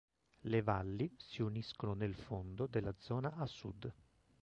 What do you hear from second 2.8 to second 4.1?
zona a sud.